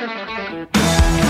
[0.00, 1.29] Thank you.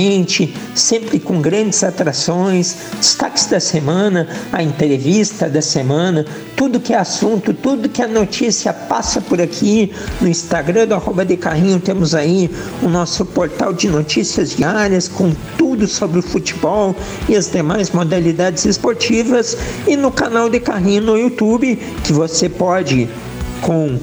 [0.74, 7.54] sempre com grandes atrações, destaques da semana, a entrevista da semana, tudo que é assunto,
[7.54, 9.92] tudo que é notícia passa por aqui.
[10.20, 12.50] No Instagram do arroba de carrinho, temos aí
[12.82, 16.94] o nosso portal de notícias diárias com tudo sobre o futebol
[17.28, 19.56] e as demais modalidades esportivas.
[19.86, 23.08] E no canal de carrinho no YouTube que você pode
[23.60, 23.98] com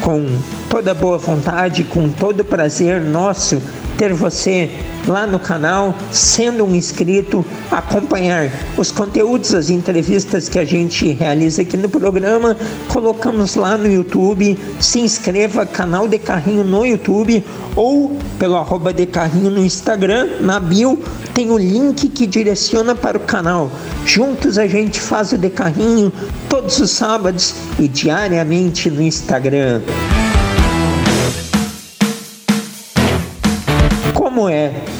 [0.00, 0.26] com
[0.70, 3.60] toda boa vontade, com todo prazer nosso
[4.00, 4.70] ter você
[5.06, 11.60] lá no canal, sendo um inscrito, acompanhar os conteúdos, as entrevistas que a gente realiza
[11.60, 12.56] aqui no programa,
[12.88, 14.58] colocamos lá no YouTube.
[14.80, 17.44] Se inscreva, canal de carrinho no YouTube
[17.76, 20.98] ou pelo arroba de carrinho no Instagram, na bio
[21.34, 23.70] tem o link que direciona para o canal.
[24.06, 26.10] Juntos a gente faz o de carrinho
[26.48, 29.82] todos os sábados e diariamente no Instagram.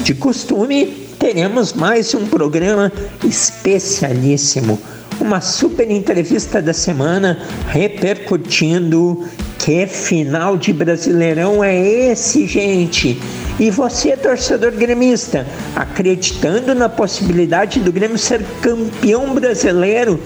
[0.03, 0.85] De costume,
[1.19, 2.91] teremos mais um programa
[3.23, 4.79] especialíssimo.
[5.19, 7.37] Uma super entrevista da semana
[7.67, 9.23] repercutindo
[9.59, 13.21] que final de Brasileirão é esse, gente?
[13.59, 15.45] E você, torcedor gremista,
[15.75, 20.19] acreditando na possibilidade do Grêmio ser campeão brasileiro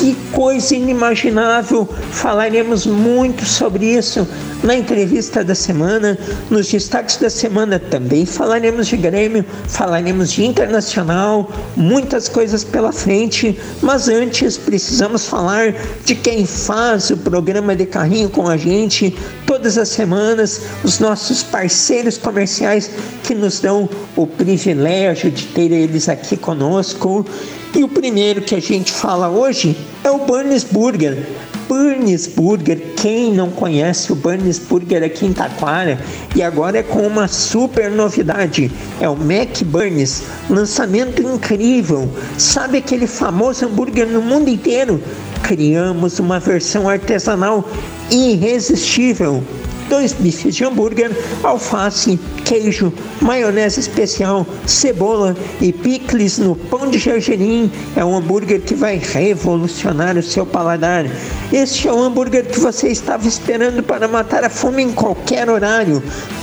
[0.00, 1.86] que coisa inimaginável!
[2.10, 4.26] Falaremos muito sobre isso
[4.62, 6.18] na entrevista da semana,
[6.50, 13.58] nos destaques da semana também falaremos de Grêmio, falaremos de Internacional, muitas coisas pela frente,
[13.82, 15.74] mas antes precisamos falar
[16.04, 19.14] de quem faz o programa de carrinho com a gente
[19.46, 22.90] todas as semanas, os nossos parceiros comerciais
[23.22, 27.26] que nos dão o privilégio de ter eles aqui conosco.
[27.72, 31.24] E o primeiro que a gente fala hoje é o Burns Burger.
[31.68, 36.00] Burns Burger, quem não conhece o Burns Burger aqui em Taquara
[36.34, 42.10] e agora é com uma super novidade, é o Mac Burns, lançamento incrível.
[42.36, 45.00] Sabe aquele famoso hambúrguer no mundo inteiro?
[45.44, 47.64] Criamos uma versão artesanal
[48.10, 49.44] irresistível
[49.90, 51.10] dois bifes de hambúrguer,
[51.42, 57.70] alface, queijo, maionese especial, cebola e picles no pão de gergelim.
[57.96, 61.04] É um hambúrguer que vai revolucionar o seu paladar.
[61.52, 66.00] Este é o hambúrguer que você estava esperando para matar a fome em qualquer horário.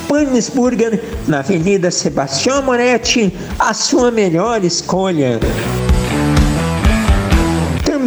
[0.10, 5.40] Panes Burger, na Avenida Sebastião Moretti, a sua melhor escolha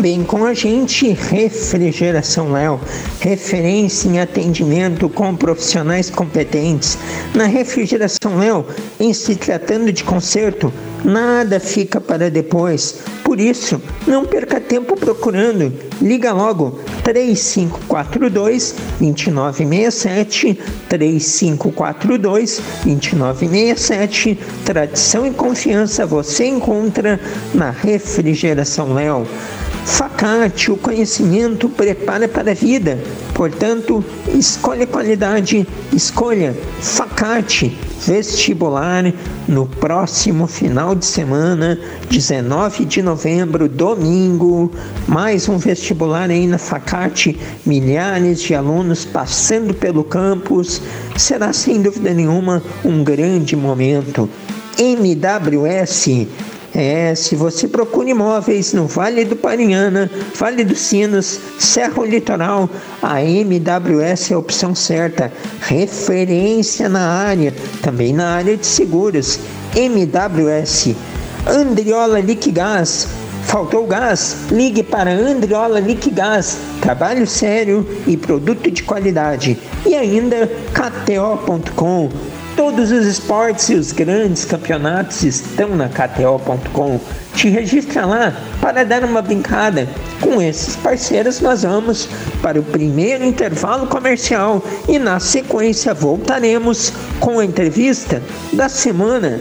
[0.00, 2.80] também com a gente Refrigeração Léo,
[3.20, 6.96] referência em atendimento com profissionais competentes.
[7.34, 8.64] Na Refrigeração Léo,
[8.98, 10.72] em se tratando de conserto,
[11.04, 13.00] nada fica para depois.
[13.22, 15.70] Por isso, não perca tempo procurando.
[16.00, 20.58] Liga logo 3542 2967
[20.88, 24.38] 3542 2967.
[24.64, 27.20] Tradição e confiança você encontra
[27.52, 29.26] na Refrigeração Léo.
[29.84, 32.98] Facate, o conhecimento prepara para a vida.
[33.34, 34.04] Portanto,
[34.34, 37.76] escolha qualidade, escolha Facate.
[38.06, 39.12] vestibular
[39.46, 41.78] no próximo final de semana,
[42.10, 44.70] 19 de novembro, domingo.
[45.06, 50.80] Mais um vestibular aí na Facate, milhares de alunos passando pelo campus.
[51.16, 54.28] Será sem dúvida nenhuma um grande momento.
[54.78, 56.26] MWS
[56.80, 62.68] é, se você procura imóveis no Vale do Parinhana, Vale dos Sinos, Serra Litoral,
[63.02, 65.32] a MWS é a opção certa.
[65.60, 69.38] Referência na área, também na área de seguros.
[69.76, 70.94] MWS.
[71.46, 73.08] Andriola Liquigás.
[73.44, 74.36] Faltou gás?
[74.50, 76.56] Ligue para Andriola Liquigás.
[76.80, 79.58] Trabalho sério e produto de qualidade.
[79.86, 82.10] E ainda KTO.com
[82.60, 87.00] Todos os esportes e os grandes campeonatos estão na KTO.com.
[87.34, 89.88] Te registra lá para dar uma brincada.
[90.20, 92.06] Com esses parceiros, nós vamos
[92.42, 98.22] para o primeiro intervalo comercial e na sequência voltaremos com a entrevista
[98.52, 99.40] da semana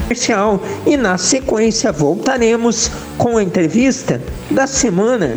[0.00, 4.18] comercial e na sequência voltaremos com a entrevista
[4.50, 5.36] da semana.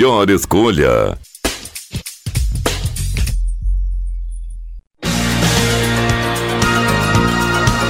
[0.00, 1.18] melhor escolha.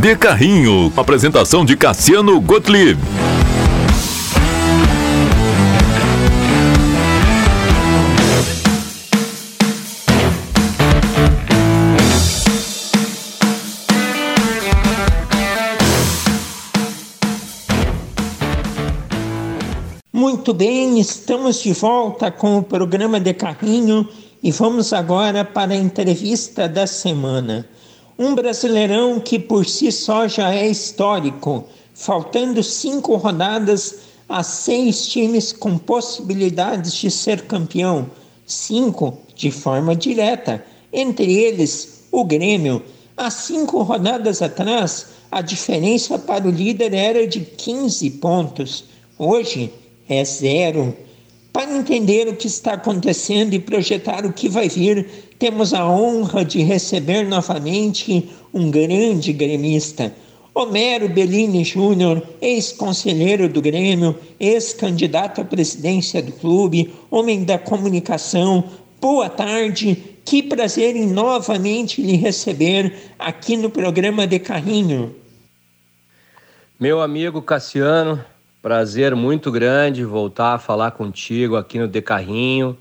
[0.00, 0.90] De Carrinho.
[0.96, 2.98] Apresentação de Cassiano Gottlieb.
[20.10, 24.08] Muito bem, estamos de volta com o programa de carrinho
[24.42, 27.68] e vamos agora para a entrevista da semana.
[28.22, 35.54] Um brasileirão que por si só já é histórico, faltando cinco rodadas a seis times
[35.54, 38.10] com possibilidades de ser campeão,
[38.44, 40.62] cinco de forma direta,
[40.92, 42.82] entre eles o Grêmio.
[43.16, 48.84] Há cinco rodadas atrás, a diferença para o líder era de 15 pontos,
[49.18, 49.72] hoje
[50.06, 50.94] é zero.
[51.60, 55.06] Para entender o que está acontecendo e projetar o que vai vir,
[55.38, 60.10] temos a honra de receber novamente um grande gremista,
[60.54, 68.64] Homero Bellini Júnior, ex-conselheiro do Grêmio, ex-candidato à presidência do clube, homem da comunicação.
[68.98, 75.14] Boa tarde, que prazer em novamente lhe receber aqui no programa de Carrinho.
[76.80, 78.24] Meu amigo Cassiano,
[78.62, 82.76] Prazer muito grande voltar a falar contigo aqui no De Carrinho.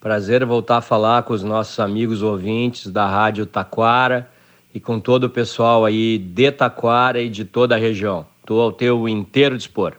[0.00, 4.26] Prazer voltar a falar com os nossos amigos ouvintes da Rádio Taquara
[4.74, 8.24] e com todo o pessoal aí de Taquara e de toda a região.
[8.40, 9.92] Estou ao teu inteiro dispor.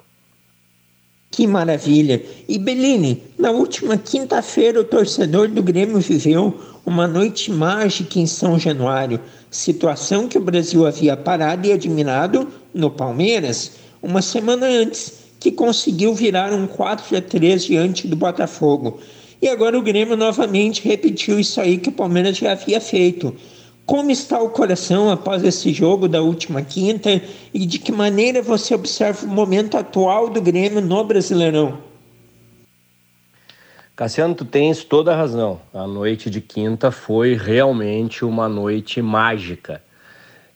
[1.29, 2.23] Que maravilha!
[2.47, 8.57] E Beline, na última quinta-feira o torcedor do Grêmio viveu uma noite mágica em São
[8.57, 9.19] Januário,
[9.51, 16.13] situação que o Brasil havia parado e admirado no Palmeiras uma semana antes que conseguiu
[16.13, 18.99] virar um 4 a 3 diante do Botafogo.
[19.41, 23.33] E agora o Grêmio novamente repetiu isso aí que o Palmeiras já havia feito.
[23.85, 27.21] Como está o coração após esse jogo da última quinta
[27.53, 31.79] e de que maneira você observa o momento atual do Grêmio no Brasileirão?
[33.95, 35.59] Cassiano, tu tens toda a razão.
[35.73, 39.81] A noite de quinta foi realmente uma noite mágica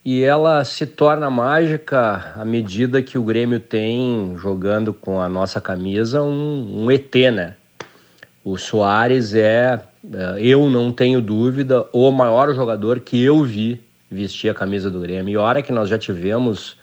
[0.05, 5.61] e ela se torna mágica à medida que o Grêmio tem, jogando com a nossa
[5.61, 7.55] camisa, um, um ET, né?
[8.43, 9.79] O Soares é,
[10.13, 13.81] é, eu não tenho dúvida, o maior jogador que eu vi
[14.11, 15.31] vestir a camisa do Grêmio.
[15.31, 16.77] E hora que nós já tivemos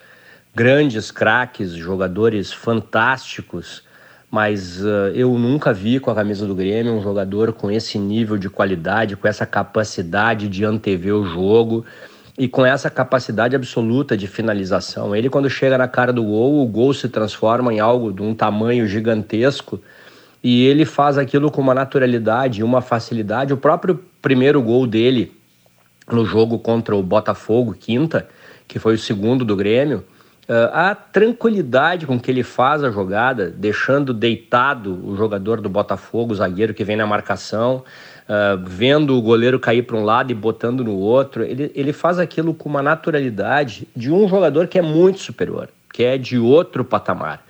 [0.55, 3.83] grandes craques, jogadores fantásticos,
[4.31, 8.39] mas uh, eu nunca vi com a camisa do Grêmio um jogador com esse nível
[8.39, 11.85] de qualidade, com essa capacidade de antever o jogo
[12.39, 15.15] e com essa capacidade absoluta de finalização.
[15.15, 18.35] Ele, quando chega na cara do gol, o gol se transforma em algo de um
[18.35, 19.81] tamanho gigantesco
[20.43, 23.53] e ele faz aquilo com uma naturalidade e uma facilidade.
[23.53, 25.33] O próprio primeiro gol dele
[26.11, 28.27] no jogo contra o Botafogo, quinta,
[28.67, 30.05] que foi o segundo do Grêmio,
[30.49, 36.33] eh, a tranquilidade com que ele faz a jogada, deixando deitado o jogador do Botafogo,
[36.33, 37.85] o zagueiro que vem na marcação,
[38.31, 41.43] uh, vendo o goleiro cair para um lado e botando no outro.
[41.43, 46.05] Ele, ele faz aquilo com uma naturalidade de um jogador que é muito superior, que
[46.05, 47.45] é de outro patamar.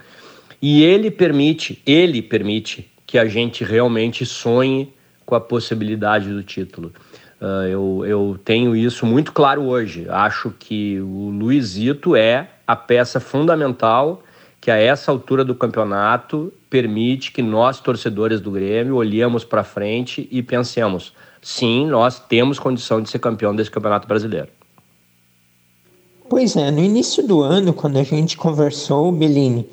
[0.62, 4.92] E ele permite, ele permite que a gente realmente sonhe
[5.26, 6.92] com a possibilidade do título.
[7.40, 10.06] Uh, eu, eu tenho isso muito claro hoje.
[10.08, 14.22] Acho que o Luizito é a peça fundamental
[14.60, 20.28] que a essa altura do campeonato permite que nós, torcedores do Grêmio, olhemos para frente
[20.30, 24.48] e pensemos: sim, nós temos condição de ser campeão desse campeonato brasileiro.
[26.28, 29.68] Pois é, no início do ano, quando a gente conversou, Bellini,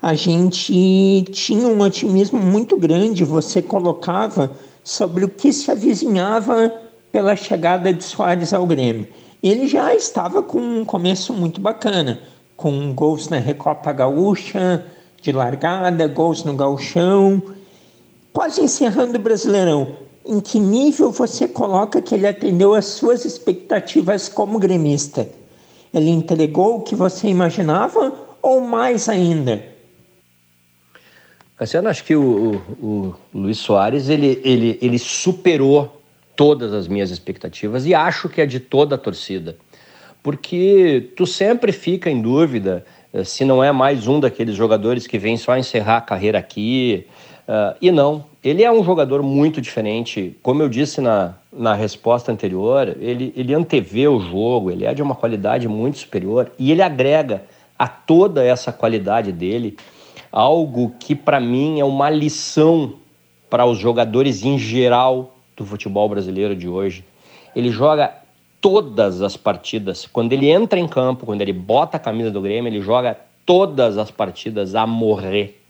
[0.00, 3.24] a gente tinha um otimismo muito grande.
[3.24, 4.52] Você colocava
[4.84, 6.72] sobre o que se avizinhava
[7.10, 9.08] pela chegada de Soares ao Grêmio.
[9.42, 12.20] Ele já estava com um começo muito bacana
[12.58, 14.84] com gols na Recopa Gaúcha,
[15.22, 17.40] de largada, gols no Gauchão.
[18.32, 19.96] Quase encerrando o Brasileirão,
[20.26, 25.28] em que nível você coloca que ele atendeu às suas expectativas como gremista?
[25.94, 28.12] Ele entregou o que você imaginava
[28.42, 29.64] ou mais ainda?
[31.56, 36.02] Cassiano, acho que o, o, o Luiz Soares ele, ele, ele superou
[36.34, 39.56] todas as minhas expectativas e acho que é de toda a torcida
[40.22, 45.18] porque tu sempre fica em dúvida uh, se não é mais um daqueles jogadores que
[45.18, 47.06] vem só encerrar a carreira aqui.
[47.48, 50.36] Uh, e não, ele é um jogador muito diferente.
[50.42, 55.02] Como eu disse na, na resposta anterior, ele, ele antevê o jogo, ele é de
[55.02, 57.42] uma qualidade muito superior e ele agrega
[57.78, 59.76] a toda essa qualidade dele
[60.30, 62.94] algo que para mim é uma lição
[63.48, 67.04] para os jogadores em geral do futebol brasileiro de hoje.
[67.56, 68.14] Ele joga
[68.60, 70.06] todas as partidas.
[70.06, 73.96] Quando ele entra em campo, quando ele bota a camisa do Grêmio, ele joga todas
[73.96, 75.60] as partidas a morrer.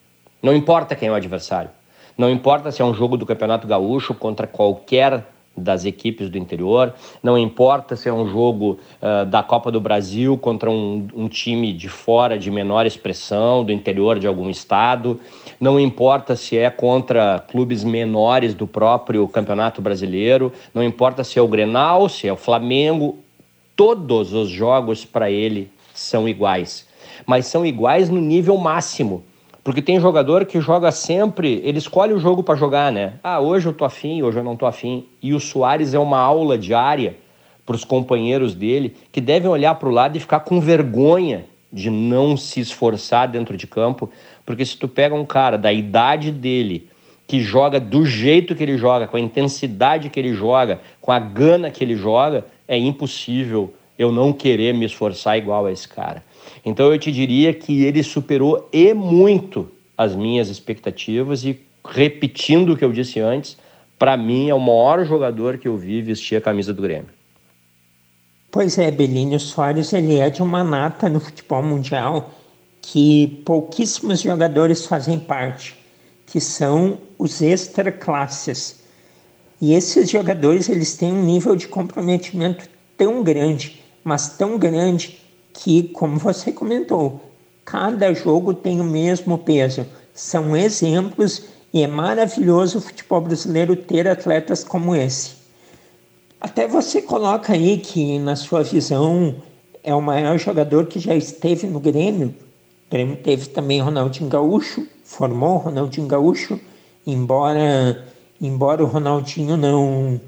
[0.43, 1.71] Não importa quem é o adversário.
[2.17, 5.25] Não importa se é um jogo do Campeonato Gaúcho contra qualquer
[5.59, 10.39] das equipes do interior, não importa se é um jogo uh, da Copa do Brasil
[10.39, 15.21] contra um, um, time de fora de menor expressão, do interior de algum estado,
[15.61, 21.43] não importa se é contra clubes menores do próprio Campeonato Brasileiro, não importa se é
[21.43, 23.19] o Grenal, se é o Flamengo,
[23.75, 26.87] todos os jogos para ele são iguais.
[27.27, 29.25] Mas são iguais no nível máximo.
[29.65, 33.15] Porque tem jogador que joga sempre, ele escolhe o jogo para jogar, né?
[33.23, 35.07] Ah, hoje eu tô afim, hoje eu não tô afim.
[35.21, 37.17] E o Soares é uma aula diária
[37.67, 41.91] para os companheiros dele que devem olhar para o lado e ficar com vergonha de
[41.91, 44.09] não se esforçar dentro de campo,
[44.49, 46.89] porque se tu pega um cara da idade dele,
[47.27, 51.19] que joga do jeito que ele joga, com a intensidade que ele joga, com a
[51.19, 56.25] gana que ele joga, é impossível eu não querer me esforçar igual a esse cara.
[56.65, 62.77] Então eu te diria que ele superou e muito as minhas expectativas e repetindo o
[62.79, 63.59] que eu disse antes,
[63.99, 67.11] para mim é o maior jogador que eu vi vestir a camisa do Grêmio.
[68.51, 72.31] Pois é, Belinho Soares ele é de uma nata no futebol mundial
[72.91, 75.77] que pouquíssimos jogadores fazem parte,
[76.25, 78.77] que são os extra classes.
[79.61, 82.67] E esses jogadores eles têm um nível de comprometimento
[82.97, 85.21] tão grande, mas tão grande
[85.53, 87.21] que, como você comentou,
[87.63, 89.85] cada jogo tem o mesmo peso.
[90.15, 95.33] São exemplos e é maravilhoso o futebol brasileiro ter atletas como esse.
[96.41, 99.35] Até você coloca aí que, na sua visão,
[99.85, 102.48] é o maior jogador que já esteve no Grêmio.
[102.89, 106.59] O Grêmio teve também Ronaldinho Gaúcho, formou Ronaldinho Gaúcho,
[107.07, 108.09] embora,
[108.41, 110.19] embora o Ronaldinho não,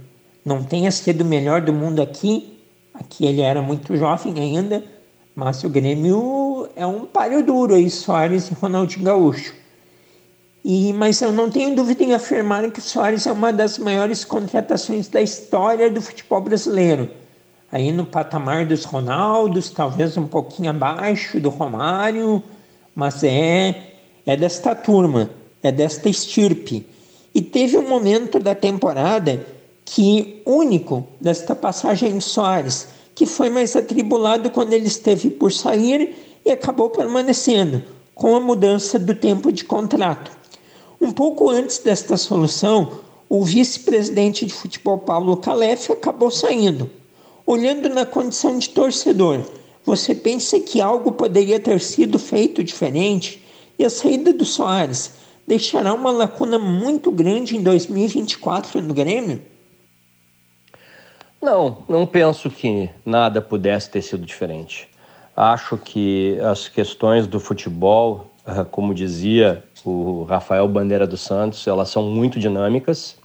[0.45, 2.59] não tenha sido o melhor do mundo aqui,
[2.93, 4.85] aqui ele era muito jovem ainda,
[5.35, 9.55] mas o Grêmio é um páreo duro aí, Soares e Ronaldinho Gaúcho.
[10.63, 14.23] E, mas eu não tenho dúvida em afirmar que o Soares é uma das maiores
[14.23, 17.09] contratações da história do futebol brasileiro.
[17.73, 22.43] Aí no patamar dos Ronaldos, talvez um pouquinho abaixo do Romário,
[22.95, 23.93] mas é,
[24.27, 25.31] é desta turma,
[25.63, 26.85] é desta estirpe.
[27.33, 29.47] E teve um momento da temporada
[29.85, 36.41] que único desta passagem em Soares, que foi mais atribulado quando ele esteve por sair
[36.45, 37.83] e acabou permanecendo,
[38.15, 40.33] com a mudança do tempo de contrato.
[41.01, 46.91] Um pouco antes desta solução, o vice-presidente de futebol Paulo Calef acabou saindo.
[47.51, 49.45] Olhando na condição de torcedor,
[49.85, 53.45] você pensa que algo poderia ter sido feito diferente
[53.77, 55.15] e a saída do Soares
[55.49, 59.43] deixará uma lacuna muito grande em 2024 no Grêmio?
[61.43, 64.89] Não, não penso que nada pudesse ter sido diferente.
[65.37, 71.89] Acho que as questões do futebol, ah, como dizia o Rafael Bandeira dos Santos, elas
[71.89, 73.19] são muito dinâmicas.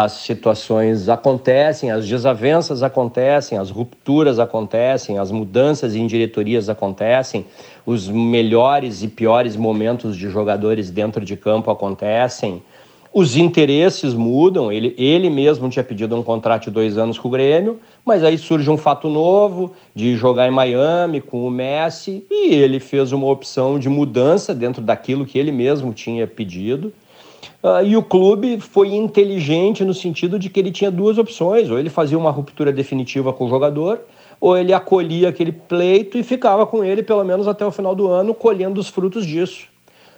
[0.00, 7.44] As situações acontecem, as desavenças acontecem, as rupturas acontecem, as mudanças em diretorias acontecem,
[7.84, 12.62] os melhores e piores momentos de jogadores dentro de campo acontecem
[13.12, 17.30] os interesses mudam, ele, ele mesmo tinha pedido um contrato de dois anos com o
[17.30, 22.54] Grêmio, mas aí surge um fato novo de jogar em Miami com o Messi e
[22.54, 26.92] ele fez uma opção de mudança dentro daquilo que ele mesmo tinha pedido.
[27.62, 31.78] Uh, e o clube foi inteligente no sentido de que ele tinha duas opções: ou
[31.78, 34.00] ele fazia uma ruptura definitiva com o jogador,
[34.40, 38.08] ou ele acolhia aquele pleito e ficava com ele pelo menos até o final do
[38.08, 39.66] ano, colhendo os frutos disso.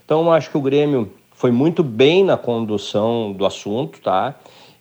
[0.04, 4.34] Então, acho que o Grêmio foi muito bem na condução do assunto, tá?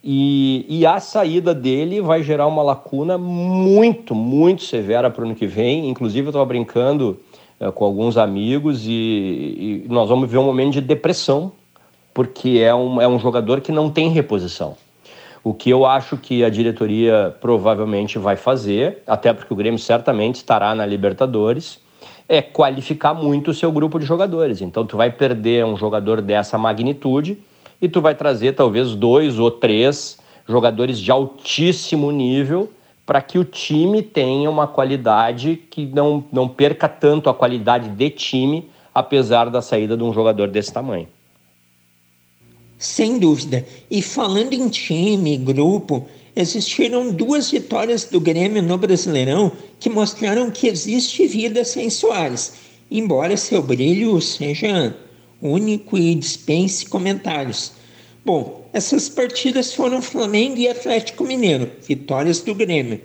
[0.04, 5.36] E, e a saída dele vai gerar uma lacuna muito, muito severa para o ano
[5.36, 5.90] que vem.
[5.90, 7.20] Inclusive, eu estava brincando
[7.60, 11.52] é, com alguns amigos e, e, nós vamos ver um momento de depressão,
[12.14, 14.76] porque é um, é um jogador que não tem reposição.
[15.44, 20.36] O que eu acho que a diretoria provavelmente vai fazer, até porque o Grêmio certamente
[20.36, 21.80] estará na Libertadores,
[22.28, 24.62] é qualificar muito o seu grupo de jogadores.
[24.62, 27.40] Então tu vai perder um jogador dessa magnitude
[27.82, 32.70] e tu vai trazer talvez dois ou três jogadores de altíssimo nível
[33.06, 38.10] para que o time tenha uma qualidade que não, não perca tanto a qualidade de
[38.12, 41.08] time, apesar da saída de um jogador desse tamanho.
[42.80, 43.68] Sem dúvida.
[43.92, 50.66] E falando em time, grupo, existiram duas vitórias do Grêmio no Brasileirão que mostraram que
[50.66, 52.54] existe vida sem Soares,
[52.90, 54.96] embora seu brilho seja
[55.42, 57.74] único e dispense comentários.
[58.26, 63.02] Bom, essas partidas foram Flamengo e Atlético Mineiro, vitórias do Grêmio.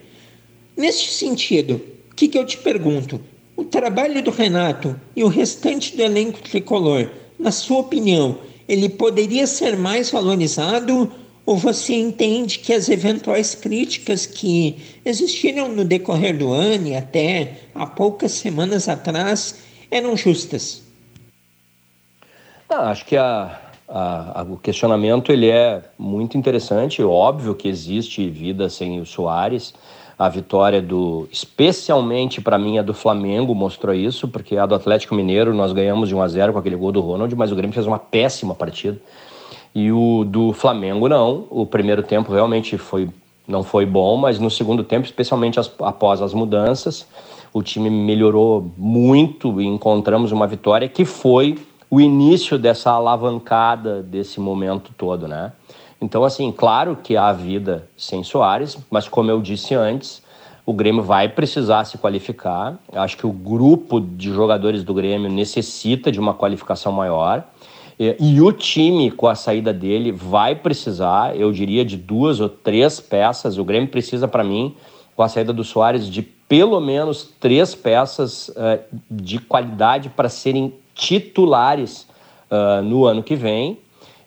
[0.76, 1.80] Neste sentido,
[2.12, 3.20] o que, que eu te pergunto?
[3.56, 9.46] O trabalho do Renato e o restante do elenco tricolor, na sua opinião, ele poderia
[9.46, 11.10] ser mais valorizado
[11.46, 17.58] Ou você entende que as eventuais críticas que existiram no decorrer do ano e até
[17.74, 20.82] há poucas semanas atrás eram justas?
[22.70, 27.02] Acho que a, a, a, o questionamento ele é muito interessante.
[27.02, 29.74] Óbvio que existe vida sem o Soares.
[30.18, 35.14] A vitória do, especialmente para mim, a do Flamengo mostrou isso, porque a do Atlético
[35.14, 37.74] Mineiro nós ganhamos de 1 a 0 com aquele gol do Ronald, mas o Grêmio
[37.74, 39.00] fez uma péssima partida.
[39.74, 41.46] E o do Flamengo não.
[41.50, 43.08] O primeiro tempo realmente foi
[43.46, 47.06] não foi bom, mas no segundo tempo, especialmente as, após as mudanças,
[47.52, 51.58] o time melhorou muito e encontramos uma vitória que foi
[51.90, 55.52] o início dessa alavancada desse momento todo, né?
[56.04, 60.22] Então, assim, claro que há vida sem Soares, mas como eu disse antes,
[60.66, 62.78] o Grêmio vai precisar se qualificar.
[62.92, 67.42] Eu acho que o grupo de jogadores do Grêmio necessita de uma qualificação maior.
[67.98, 73.00] E, o time, com a saída dele, vai precisar, eu diria, de duas ou três
[73.00, 73.56] peças.
[73.56, 74.76] O Grêmio precisa, para mim,
[75.16, 78.78] com a saída do Soares, de pelo menos três peças uh,
[79.10, 82.06] de qualidade para serem titulares
[82.50, 83.78] uh, no ano que vem.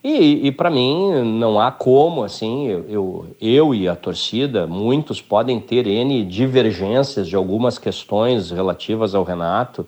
[0.03, 5.21] E, e para mim não há como, assim, eu, eu, eu, e a torcida, muitos
[5.21, 9.81] podem ter N divergências de algumas questões relativas ao Renato,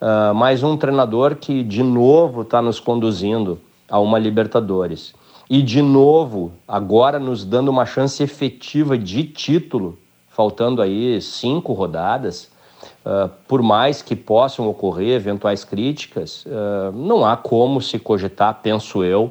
[0.00, 5.14] uh, mas um treinador que de novo está nos conduzindo a uma Libertadores.
[5.48, 12.50] E de novo, agora nos dando uma chance efetiva de título, faltando aí cinco rodadas,
[13.04, 19.04] Uh, por mais que possam ocorrer eventuais críticas, uh, não há como se cogitar, penso
[19.04, 19.30] eu,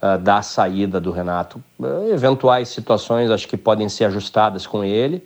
[0.00, 1.62] uh, da saída do Renato.
[2.10, 5.22] eventuais situações acho que podem ser ajustadas com ele.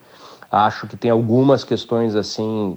[0.51, 2.77] Acho que tem algumas questões assim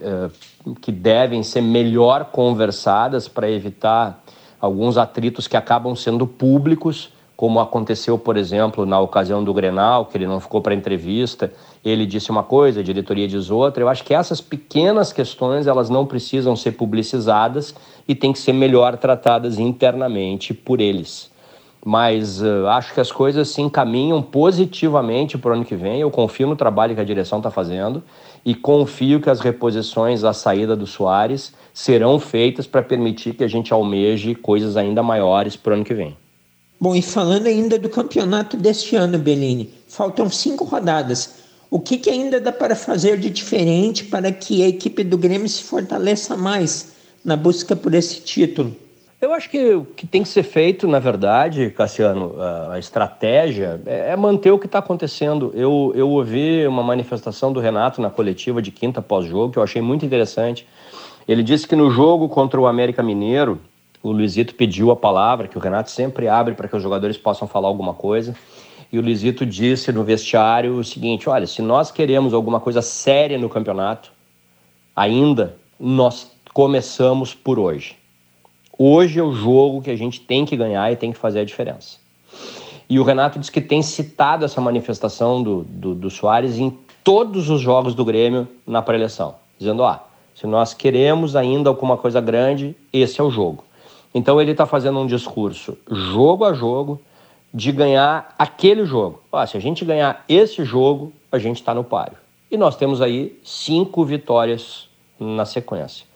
[0.82, 4.24] que devem ser melhor conversadas para evitar
[4.60, 10.18] alguns atritos que acabam sendo públicos como aconteceu, por exemplo, na ocasião do Grenal, que
[10.18, 11.54] ele não ficou para entrevista,
[11.86, 13.84] ele disse uma coisa, a diretoria diz outra.
[13.84, 17.76] Eu acho que essas pequenas questões, elas não precisam ser publicizadas
[18.08, 21.32] e têm que ser melhor tratadas internamente por eles.
[21.86, 26.02] Mas uh, acho que as coisas se encaminham positivamente para o ano que vem.
[26.02, 28.04] Eu confio no trabalho que a direção está fazendo
[28.44, 33.48] e confio que as reposições à saída do Soares serão feitas para permitir que a
[33.48, 36.18] gente almeje coisas ainda maiores para o ano que vem.
[36.80, 41.36] Bom, e falando ainda do campeonato deste ano, Bellini, faltam cinco rodadas.
[41.72, 45.50] O que, que ainda dá para fazer de diferente para que a equipe do Grêmio
[45.50, 46.94] se fortaleça mais
[47.26, 48.76] na busca por esse título?
[49.20, 52.36] Eu acho que o que tem que ser feito, na verdade, Cassiano,
[52.72, 55.52] a estratégia é, é manter o que está acontecendo.
[55.56, 59.82] Eu, eu ouvi uma manifestação do Renato na coletiva de quinta pós-jogo, que eu achei
[59.82, 60.68] muito interessante.
[61.28, 63.60] Ele disse que no jogo contra o América Mineiro,
[64.02, 67.48] o Luizito pediu a palavra, que o Renato sempre abre para que os jogadores possam
[67.48, 68.36] falar alguma coisa.
[68.92, 73.38] E o Luizito disse no vestiário o seguinte: olha, se nós queremos alguma coisa séria
[73.38, 74.12] no campeonato,
[74.96, 77.98] ainda nós começamos por hoje.
[78.78, 81.46] Hoje é o jogo que a gente tem que ganhar e tem que fazer a
[81.46, 81.98] diferença.
[82.90, 87.50] E o Renato disse que tem citado essa manifestação do, do, do Soares em todos
[87.50, 90.00] os jogos do Grêmio na pré-eleição, dizendo: ó,
[90.34, 93.67] se nós queremos ainda alguma coisa grande, esse é o jogo.
[94.18, 97.00] Então ele está fazendo um discurso jogo a jogo
[97.54, 99.22] de ganhar aquele jogo.
[99.32, 102.18] Ah, se a gente ganhar esse jogo, a gente está no páreo.
[102.50, 106.08] E nós temos aí cinco vitórias na sequência.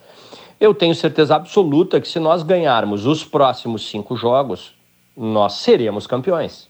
[0.59, 4.73] Eu tenho certeza absoluta que se nós ganharmos os próximos cinco jogos,
[5.15, 6.67] nós seremos campeões.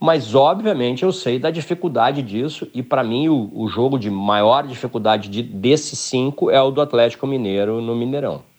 [0.00, 4.66] Mas, obviamente, eu sei da dificuldade disso, e para mim o, o, jogo de maior
[4.66, 8.53] dificuldade de, desses cinco é o do Atlético Mineiro no Mineirão.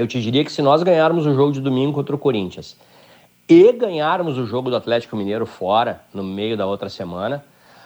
[0.00, 2.74] Eu te diria que se nós ganharmos o jogo de domingo contra o Corinthians
[3.46, 7.44] e ganharmos o jogo do Atlético Mineiro fora, no meio da outra semana,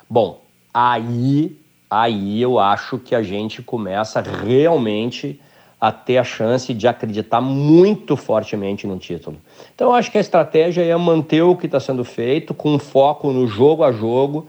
[0.08, 0.40] bom,
[0.72, 1.58] aí,
[1.90, 5.40] aí eu acho que a gente começa realmente
[5.80, 9.36] a ter a chance de acreditar muito fortemente no título.
[9.74, 13.32] Então, eu acho que a estratégia é manter o que está sendo feito, com foco
[13.32, 14.46] no jogo a jogo,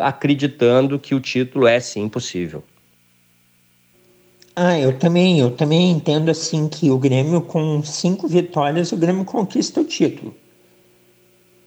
[0.00, 2.64] acreditando que o título é sim possível.
[4.54, 9.24] Ah, eu também, eu também entendo assim que o Grêmio com cinco vitórias, o Grêmio
[9.24, 10.34] conquista o título.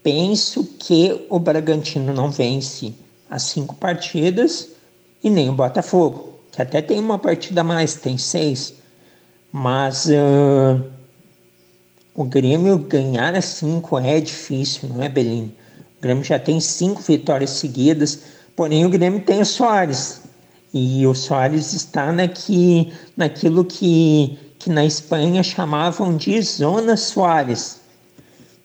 [0.03, 2.93] Penso que o Bragantino não vence
[3.27, 4.69] as cinco partidas
[5.23, 8.75] e nem o Botafogo, que até tem uma partida a mais, tem seis.
[9.51, 10.83] Mas uh,
[12.13, 15.51] o Grêmio ganhar as cinco é difícil, não é, Belém?
[15.97, 18.19] O Grêmio já tem cinco vitórias seguidas,
[18.55, 20.21] porém o Grêmio tem o Soares,
[20.77, 27.79] e o Soares está naqui, naquilo que, que na Espanha chamavam de Zona Soares.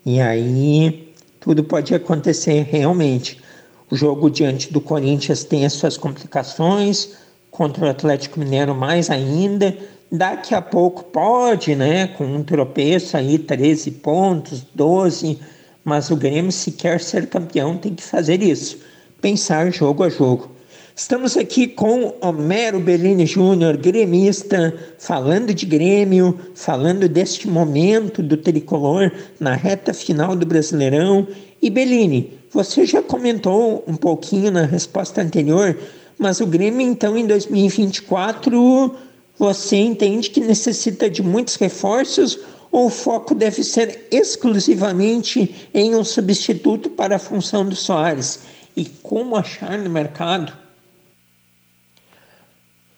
[0.05, 3.41] E aí tudo pode acontecer realmente.
[3.89, 7.11] O jogo diante do Corinthians tem as suas complicações,
[7.49, 9.77] contra o Atlético Mineiro mais ainda.
[10.11, 15.39] Daqui a pouco pode, né, com um tropeço aí, 13 pontos, 12,
[15.85, 18.79] mas o Grêmio, se quer ser campeão, tem que fazer isso,
[19.21, 20.60] pensar jogo a jogo.
[21.01, 29.11] Estamos aqui com Homero Bellini Júnior, gremista, falando de Grêmio, falando deste momento do tricolor
[29.41, 31.27] na reta final do Brasileirão.
[31.63, 35.75] E Bellini, você já comentou um pouquinho na resposta anterior,
[36.19, 38.95] mas o Grêmio, então, em 2024,
[39.39, 42.39] você entende que necessita de muitos reforços
[42.71, 48.41] ou o foco deve ser exclusivamente em um substituto para a função do Soares?
[48.77, 50.60] E como achar no mercado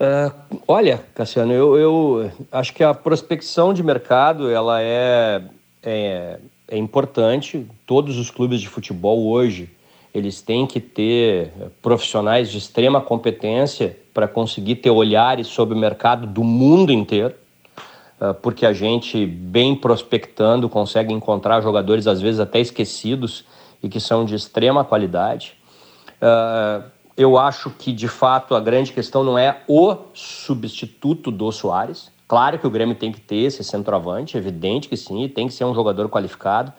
[0.03, 5.41] Uh, olha, Cassiano, eu, eu, acho que a prospecção de mercado ela é,
[5.81, 7.65] é, é, importante.
[7.87, 9.71] Todos os clubes de futebol hoje
[10.13, 16.27] eles têm que ter profissionais de extrema competência para conseguir ter olhares sobre o mercado
[16.27, 17.37] do mundo inteiro,
[18.21, 23.45] uh, porque a gente bem prospectando consegue encontrar jogadores às vezes até esquecidos
[23.81, 25.57] e que são de extrema qualidade.
[27.17, 32.11] Eu acho que, de fato, a grande questão não é o substituto do Soares.
[32.27, 35.65] Claro que o Grêmio tem que ter esse centroavante, evidente que sim, tem que ser
[35.65, 36.73] um jogador qualificado,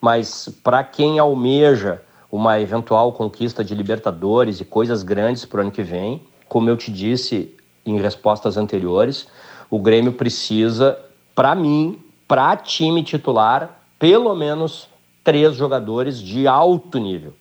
[0.00, 5.70] mas para quem almeja uma eventual conquista de Libertadores e coisas grandes para o ano
[5.70, 9.26] que vem, como eu te disse em respostas anteriores,
[9.70, 10.98] o Grêmio precisa,
[11.34, 14.88] para mim, para time titular, pelo menos
[15.24, 17.34] três jogadores de alto nível.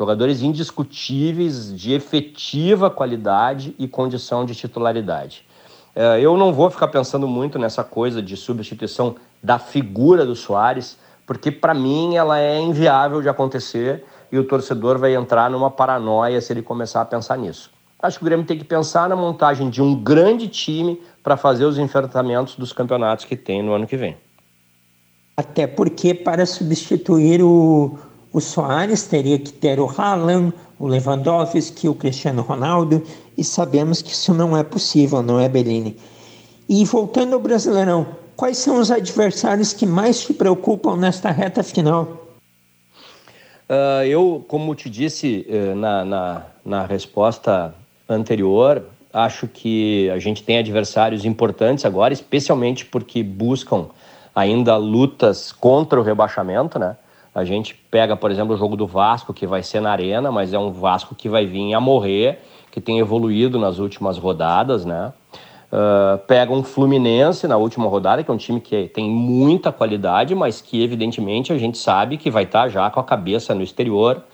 [0.00, 5.44] Jogadores indiscutíveis, de efetiva qualidade e condição de titularidade.
[5.94, 10.96] É, eu não vou ficar pensando muito nessa coisa de substituição da figura do Soares,
[11.26, 16.40] porque para mim ela é inviável de acontecer e o torcedor vai entrar numa paranoia
[16.40, 17.70] se ele começar a pensar nisso.
[18.02, 21.66] Acho que o Grêmio tem que pensar na montagem de um grande time para fazer
[21.66, 24.16] os enfrentamentos dos campeonatos que tem no ano que vem.
[25.36, 27.98] Até porque para substituir o,
[28.32, 33.02] o Soares teria que ter o Haaland, o Lewandowski, o Cristiano Ronaldo,
[33.36, 35.96] e sabemos que isso não é possível, não é, Bellini?
[36.68, 42.28] E voltando ao Brasileirão, quais são os adversários que mais te preocupam nesta reta final?
[43.68, 47.74] Uh, eu, como te disse uh, na, na, na resposta
[48.08, 53.86] anterior, acho que a gente tem adversários importantes agora, especialmente porque buscam
[54.34, 56.96] ainda lutas contra o rebaixamento, né?
[57.34, 60.52] A gente pega, por exemplo, o jogo do Vasco, que vai ser na Arena, mas
[60.52, 62.40] é um Vasco que vai vir a morrer,
[62.70, 65.12] que tem evoluído nas últimas rodadas, né?
[65.72, 70.34] Uh, pega um Fluminense na última rodada, que é um time que tem muita qualidade,
[70.34, 74.24] mas que evidentemente a gente sabe que vai estar já com a cabeça no exterior.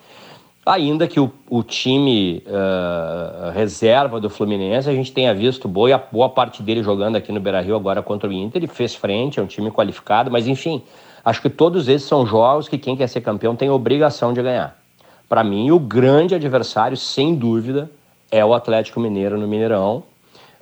[0.65, 6.31] Ainda que o, o time uh, reserva do Fluminense, a gente tenha visto boa, boa
[6.31, 9.43] parte dele jogando aqui no Beira Rio agora contra o Inter, ele fez frente, é
[9.43, 10.83] um time qualificado, mas enfim,
[11.27, 14.79] Acho que todos esses são jogos que quem quer ser campeão tem obrigação de ganhar.
[15.29, 17.91] Para mim, o grande adversário, sem dúvida,
[18.31, 20.05] é o Atlético Mineiro no Mineirão.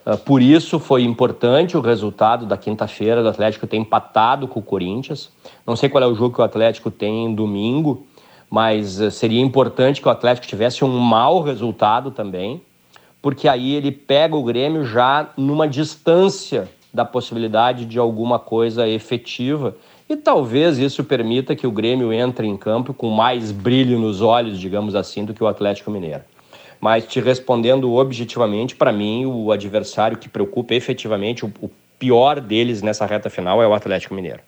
[0.06, 4.62] Uh, por isso foi importante o resultado da quinta-feira do Atlético ter empatado com o
[4.62, 5.30] Corinthians.
[5.66, 8.06] Não sei qual é o jogo que o Atlético tem em domingo,
[8.48, 12.62] mas uh, seria importante que o Atlético tivesse um mau resultado também,
[13.20, 19.76] porque aí ele pega o Grêmio já numa distância da possibilidade de alguma coisa efetiva
[20.08, 24.58] e talvez isso permita que o Grêmio entre em campo com mais brilho nos olhos,
[24.58, 26.22] digamos assim, do que o Atlético Mineiro.
[26.80, 33.06] Mas te respondendo objetivamente, para mim, o adversário que preocupa efetivamente, o, pior deles nessa
[33.06, 34.40] reta final é o Atlético Mineiro.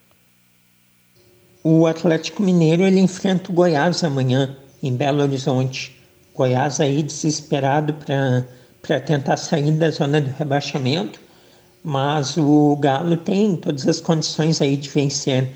[1.65, 5.97] O Atlético Mineiro ele enfrenta o Goiás amanhã em Belo Horizonte.
[6.35, 7.95] Goiás aí desesperado
[8.83, 11.19] para tentar sair da zona do rebaixamento
[11.87, 15.53] mas o Galo tem todas as condições aí de vencer.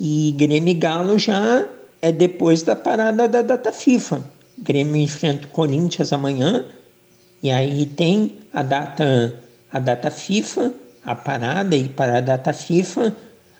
[0.00, 1.68] E Grêmio e Galo já
[2.00, 4.24] é depois da parada da data FIFA.
[4.56, 6.64] Grêmio enfrenta o Corinthians amanhã
[7.42, 9.38] e aí tem a data
[9.70, 10.72] a data FIFA,
[11.04, 13.14] a parada e para a data FIFA,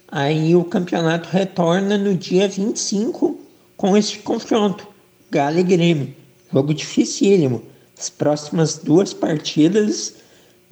[0.08, 3.38] aí o campeonato retorna no dia 25
[3.76, 4.88] com esse confronto,
[5.30, 6.16] Galo e Grêmio.
[6.50, 7.62] Jogo dificílimo.
[7.98, 10.19] As próximas duas partidas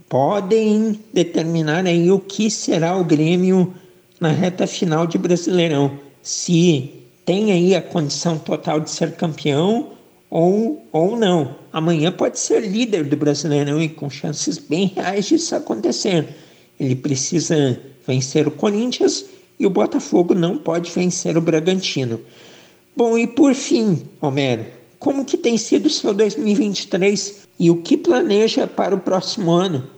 [0.08, 3.74] podem determinar aí o que será o Grêmio
[4.20, 5.98] na reta final de Brasileirão.
[6.22, 6.90] Se
[7.24, 9.90] tem aí a condição total de ser campeão
[10.30, 11.56] ou, ou não.
[11.72, 16.26] Amanhã pode ser líder do Brasileirão e com chances bem reais disso acontecer.
[16.80, 19.26] Ele precisa vencer o Corinthians
[19.58, 22.20] e o Botafogo não pode vencer o Bragantino.
[22.96, 24.64] Bom, e por fim, Homero,
[24.98, 29.97] como que tem sido o seu 2023 e o que planeja para o próximo ano?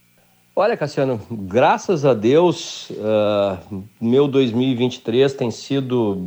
[0.63, 6.23] Olha, Cassiano, graças a Deus, uh, meu 2023 tem sido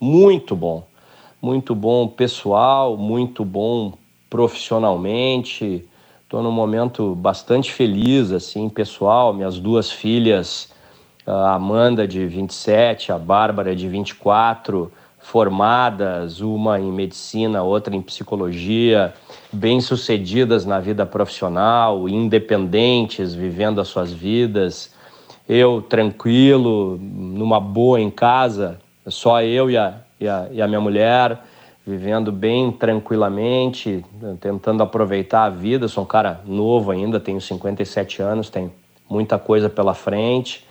[0.00, 0.84] muito bom.
[1.40, 3.92] Muito bom pessoal, muito bom
[4.28, 5.88] profissionalmente.
[6.24, 9.32] Estou num momento bastante feliz, assim, pessoal.
[9.32, 10.68] Minhas duas filhas,
[11.24, 14.90] a Amanda, de 27, a Bárbara, de 24,
[15.26, 19.12] formadas, uma em medicina, outra em psicologia,
[19.52, 24.94] bem-sucedidas na vida profissional, independentes, vivendo as suas vidas.
[25.48, 30.80] Eu tranquilo, numa boa em casa, só eu e a, e a, e a minha
[30.80, 31.42] mulher,
[31.84, 34.04] vivendo bem tranquilamente,
[34.40, 35.88] tentando aproveitar a vida.
[35.88, 38.72] Sou um cara novo ainda, tenho 57 anos, tenho
[39.10, 40.65] muita coisa pela frente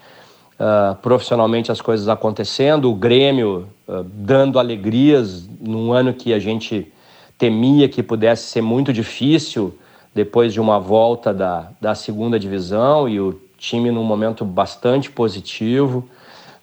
[0.59, 6.91] uh, profissionalmente as coisas acontecendo, o Grêmio uh, dando alegrias num ano que a gente
[7.37, 9.77] temia que pudesse ser muito difícil
[10.13, 16.07] depois de uma volta da, da segunda divisão e o time num momento bastante positivo.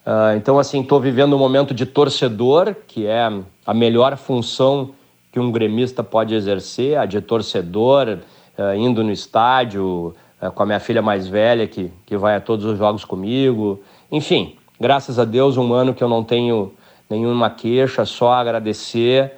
[0.07, 3.31] Uh, então, assim, estou vivendo um momento de torcedor, que é
[3.67, 4.91] a melhor função
[5.31, 8.19] que um gremista pode exercer, a de torcedor,
[8.59, 10.15] uh, indo no estádio,
[10.51, 13.81] com a minha filha mais velha, que, que vai a todos os jogos comigo.
[14.11, 16.73] Enfim, graças a Deus, um ano que eu não tenho
[17.09, 19.33] nenhuma queixa, só agradecer,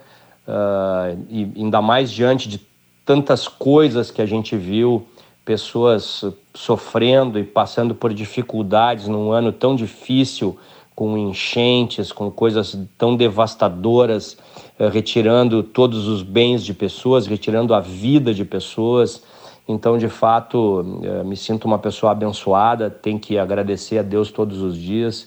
[0.48, 2.60] uh, e ainda mais diante de
[3.04, 5.06] tantas coisas que a gente viu,
[5.44, 10.58] pessoas sofrendo e passando por dificuldades num ano tão difícil,
[10.94, 14.38] com enchentes, com coisas tão devastadoras,
[14.78, 19.22] uh, retirando todos os bens de pessoas, retirando a vida de pessoas.
[19.66, 24.60] Então, de fato, eh, me sinto uma pessoa abençoada, tenho que agradecer a Deus todos
[24.60, 25.22] os dias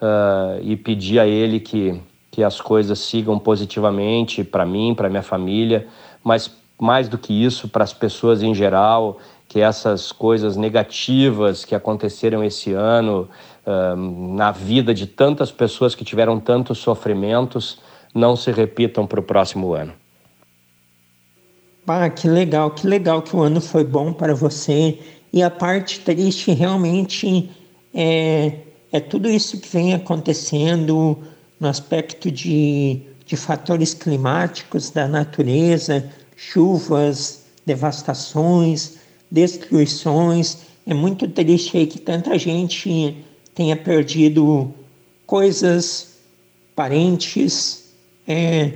[0.00, 5.22] uh, e pedir a Ele que, que as coisas sigam positivamente para mim, para minha
[5.22, 5.88] família,
[6.22, 9.18] mas mais do que isso, para as pessoas em geral,
[9.48, 13.28] que essas coisas negativas que aconteceram esse ano
[13.66, 13.96] uh,
[14.34, 17.78] na vida de tantas pessoas que tiveram tantos sofrimentos
[18.14, 20.01] não se repitam para o próximo ano.
[21.86, 24.98] Ah, que legal, que legal que o ano foi bom para você.
[25.32, 27.50] E a parte triste realmente
[27.92, 28.58] é,
[28.92, 31.18] é tudo isso que vem acontecendo
[31.58, 40.58] no aspecto de, de fatores climáticos da natureza, chuvas, devastações, destruições.
[40.86, 43.16] É muito triste aí que tanta gente
[43.54, 44.72] tenha perdido
[45.26, 46.16] coisas,
[46.76, 47.92] parentes.
[48.26, 48.72] É,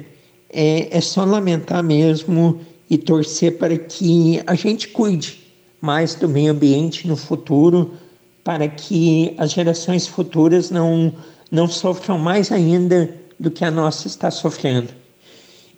[0.51, 5.41] é, é só lamentar mesmo e torcer para que a gente cuide
[5.81, 7.93] mais do meio ambiente no futuro,
[8.43, 11.13] para que as gerações futuras não,
[11.51, 14.89] não sofram mais ainda do que a nossa está sofrendo.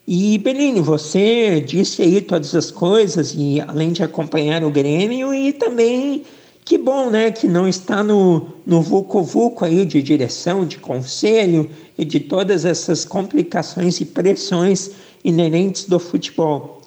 [0.07, 5.53] E Beline, você disse aí todas as coisas, e além de acompanhar o Grêmio, e
[5.53, 6.25] também
[6.65, 12.05] que bom, né, que não está no, no vucu-vucu aí de direção, de conselho e
[12.05, 14.91] de todas essas complicações e pressões
[15.25, 16.78] inerentes do futebol.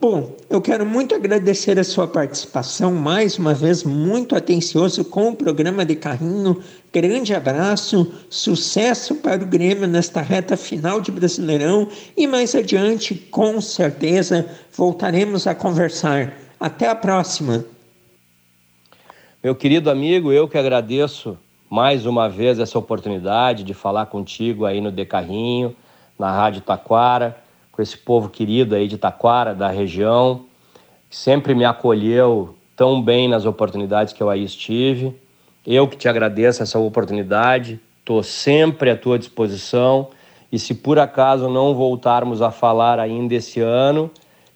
[0.00, 5.36] Bom, eu quero muito agradecer a sua participação, mais uma vez muito atencioso com o
[5.36, 6.62] programa de carrinho.
[6.90, 11.86] Grande abraço, sucesso para o Grêmio nesta reta final de Brasileirão
[12.16, 16.32] e mais adiante, com certeza, voltaremos a conversar.
[16.58, 17.62] Até a próxima.
[19.44, 21.36] Meu querido amigo, eu que agradeço
[21.68, 25.76] mais uma vez essa oportunidade de falar contigo aí no De Carrinho,
[26.18, 27.36] na Rádio Taquara
[27.72, 30.44] com esse povo querido aí de Taquara, da região,
[31.08, 35.14] que sempre me acolheu tão bem nas oportunidades que eu aí estive.
[35.66, 40.08] Eu que te agradeço essa oportunidade, estou sempre à tua disposição.
[40.50, 44.10] E se por acaso não voltarmos a falar ainda esse ano,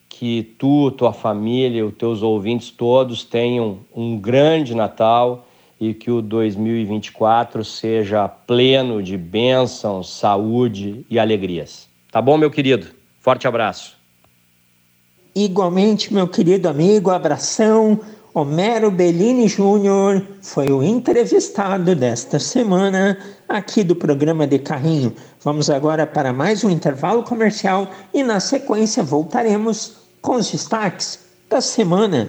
[0.09, 5.46] que tu, tua família, os teus ouvintes todos tenham um grande Natal
[5.81, 11.88] e que o 2024 seja pleno de bênçãos, saúde e alegrias.
[12.11, 12.87] Tá bom, meu querido?
[13.24, 13.96] Forte abraço.
[15.34, 17.98] Igualmente, meu querido amigo, abração.
[18.34, 23.16] Homero Bellini Júnior foi o entrevistado desta semana
[23.48, 25.16] aqui do programa de Carrinho.
[25.42, 31.18] Vamos agora para mais um intervalo comercial e na sequência voltaremos com os destaques
[31.48, 32.29] da semana.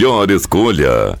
[0.00, 1.20] melhor escolha.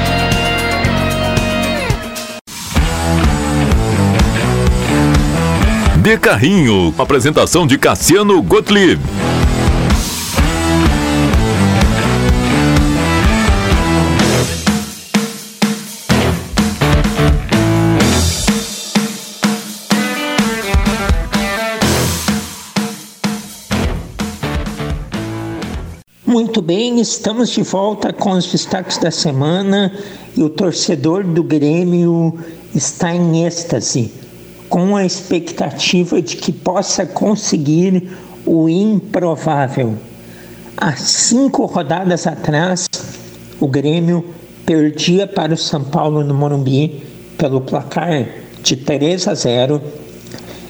[6.01, 8.99] De Carrinho, apresentação de Cassiano Gottlieb.
[26.25, 29.95] Muito bem, estamos de volta com os destaques da semana
[30.35, 32.39] e o torcedor do Grêmio
[32.73, 34.30] está em êxtase
[34.71, 38.09] com a expectativa de que possa conseguir
[38.45, 39.95] o improvável.
[40.77, 42.87] Há cinco rodadas atrás,
[43.59, 44.23] o Grêmio
[44.65, 47.03] perdia para o São Paulo no Morumbi
[47.37, 48.25] pelo placar
[48.63, 49.81] de 3 a 0.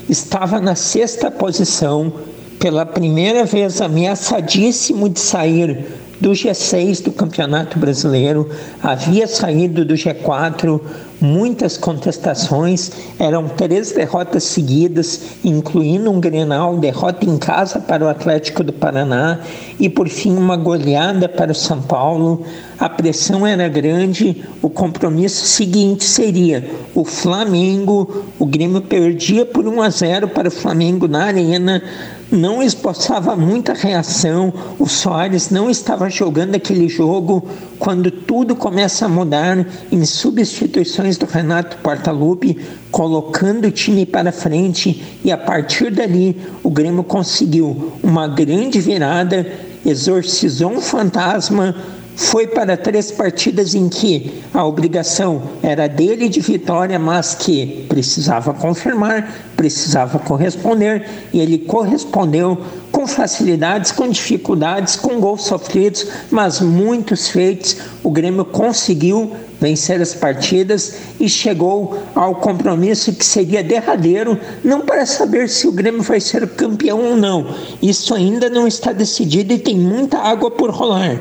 [0.09, 2.11] Estava na sexta posição,
[2.59, 5.85] pela primeira vez ameaçadíssimo de sair
[6.19, 8.49] do G6 do Campeonato Brasileiro,
[8.81, 10.81] havia saído do G4,
[11.21, 18.63] muitas contestações, eram três derrotas seguidas, incluindo um Grenal, derrota em casa para o Atlético
[18.63, 19.39] do Paraná
[19.79, 22.43] e por fim uma goleada para o São Paulo.
[22.79, 29.81] A pressão era grande, o compromisso seguinte seria o Flamengo, o Grêmio perdia por 1
[29.81, 31.83] a 0 para o Flamengo na Arena,
[32.31, 37.45] não esboçava muita reação, o Soares não estava jogando aquele jogo.
[37.77, 42.57] Quando tudo começa a mudar em substituições do Renato Portaluppi,
[42.89, 49.45] colocando o time para frente e a partir dali o Grêmio conseguiu uma grande virada,
[49.85, 51.75] exorcizou um fantasma,
[52.15, 58.53] foi para três partidas em que a obrigação era dele de vitória, mas que precisava
[58.53, 62.57] confirmar, precisava corresponder, e ele correspondeu
[62.91, 67.77] com facilidades, com dificuldades, com gols sofridos, mas muitos feitos.
[68.03, 75.05] O Grêmio conseguiu vencer as partidas e chegou ao compromisso que seria derradeiro, não para
[75.05, 77.55] saber se o Grêmio vai ser campeão ou não.
[77.81, 81.19] Isso ainda não está decidido e tem muita água por rolar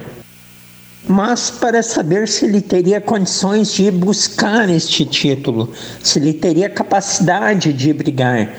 [1.08, 5.72] mas para saber se ele teria condições de buscar este título,
[6.02, 8.54] se ele teria capacidade de brigar.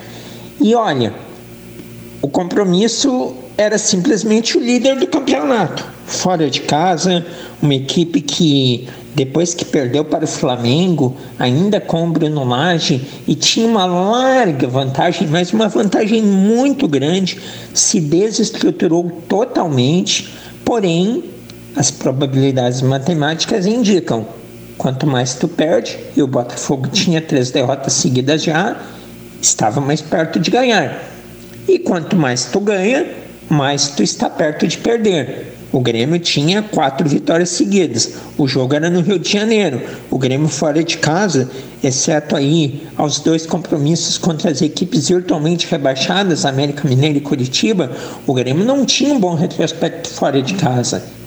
[0.60, 1.14] E olha,
[2.22, 7.26] o compromisso era simplesmente o líder do campeonato, fora de casa,
[7.62, 13.36] uma equipe que depois que perdeu para o Flamengo, ainda com o Bruno Lage, e
[13.36, 17.40] tinha uma larga vantagem, mas uma vantagem muito grande,
[17.74, 20.34] se desestruturou totalmente,
[20.64, 21.24] porém
[21.76, 24.26] as probabilidades matemáticas indicam
[24.82, 28.76] quanto mais tu perde, e o Botafogo tinha três derrotas seguidas já,
[29.40, 31.04] estava mais perto de ganhar.
[31.68, 33.06] E quanto mais tu ganha,
[33.48, 35.54] mais tu está perto de perder.
[35.72, 38.16] O Grêmio tinha quatro vitórias seguidas.
[38.38, 39.82] O jogo era no Rio de Janeiro.
[40.10, 41.50] O Grêmio fora de casa,
[41.84, 47.92] exceto aí aos dois compromissos contra as equipes virtualmente rebaixadas, América Mineiro e Curitiba,
[48.26, 51.21] o Grêmio não tinha um bom retrospecto fora de casa.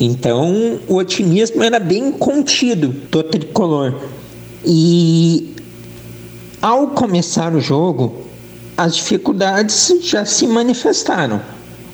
[0.00, 3.94] Então o otimismo era bem contido do tricolor.
[4.64, 5.54] E
[6.62, 8.24] ao começar o jogo,
[8.76, 11.42] as dificuldades já se manifestaram.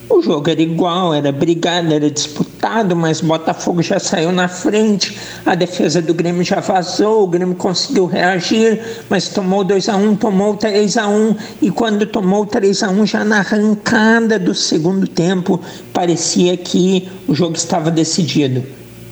[0.08, 5.56] O jogo era igual, era brigado, era disputado, mas Botafogo já saiu na frente, a
[5.56, 8.80] defesa do Grêmio já vazou, o Grêmio conseguiu reagir,
[9.10, 12.84] mas tomou 2 a 1 um, tomou 3 a 1 um, e quando tomou 3
[12.84, 15.60] a 1 um, já na arrancada do segundo tempo,
[15.92, 18.62] parecia que o jogo estava decidido.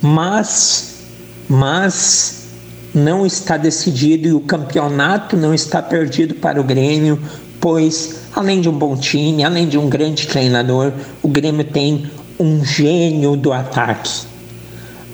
[0.01, 1.01] Mas,
[1.49, 2.45] mas
[2.95, 7.21] não está decidido e o campeonato não está perdido para o Grêmio,
[7.61, 12.65] pois além de um bom time, além de um grande treinador, o Grêmio tem um
[12.65, 14.27] gênio do ataque.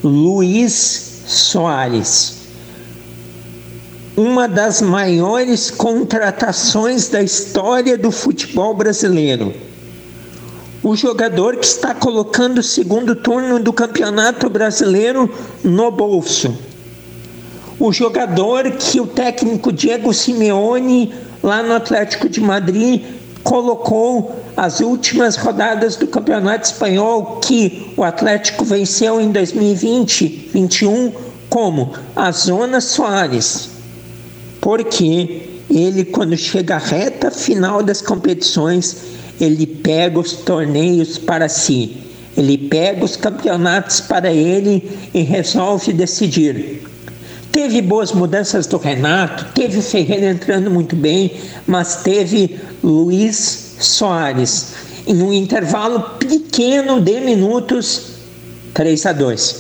[0.03, 2.41] Luiz Soares.
[4.17, 9.55] Uma das maiores contratações da história do futebol brasileiro.
[10.83, 15.31] O jogador que está colocando o segundo turno do Campeonato Brasileiro
[15.63, 16.57] no bolso.
[17.79, 21.13] O jogador que o técnico Diego Simeone
[21.43, 23.03] lá no Atlético de Madrid,
[23.43, 31.13] colocou as últimas rodadas do Campeonato Espanhol que o Atlético venceu em 2020-21
[31.49, 33.71] como a Zona Soares.
[34.61, 38.97] Porque ele, quando chega à reta final das competições,
[39.41, 41.97] ele pega os torneios para si.
[42.37, 46.83] Ele pega os campeonatos para ele e resolve decidir
[47.53, 54.75] Teve boas mudanças do Renato, teve Ferreira entrando muito bem, mas teve Luiz Soares.
[55.07, 58.13] Em um intervalo pequeno de minutos,
[58.73, 59.57] 3 a 2,